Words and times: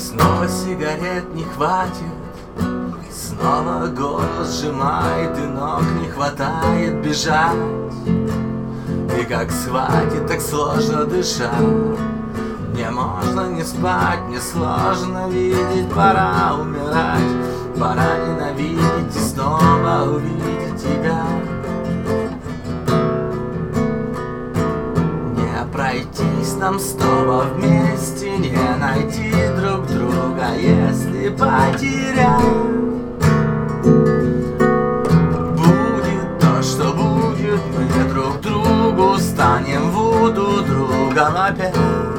сигарет 0.00 1.34
не 1.34 1.44
хватит. 1.44 2.14
Снова 3.10 3.86
голос 3.86 4.60
сжимает 4.60 5.36
и 5.38 5.42
ног 5.42 5.82
не 6.00 6.08
хватает 6.08 7.02
бежать. 7.02 7.56
И 8.06 9.24
как 9.24 9.50
схватит, 9.50 10.26
так 10.26 10.40
сложно 10.40 11.04
дышать. 11.04 11.50
Не 12.74 12.90
можно 12.90 13.50
не 13.50 13.62
спать, 13.62 14.26
не 14.28 14.38
сложно 14.38 15.28
видеть 15.28 15.90
Пора 15.94 16.54
умирать, 16.58 17.78
пора 17.78 18.16
ненавидеть 18.26 19.14
И 19.14 19.18
снова 19.18 20.04
увидеть 20.08 20.82
тебя. 20.82 21.22
Не 25.36 25.72
пройтись 25.72 26.56
нам 26.58 26.78
снова 26.78 27.44
вместе 27.54 28.38
Не 28.38 28.76
найти 28.78 29.29
если 31.20 31.28
потерять 31.30 32.40
Будет 35.56 36.38
то, 36.40 36.62
что 36.62 36.92
будет 36.92 37.60
Мы 37.76 38.08
друг 38.12 38.40
другу 38.40 39.18
станем 39.18 39.90
Буду 39.92 40.62
другом 40.62 41.36
опять 41.36 42.09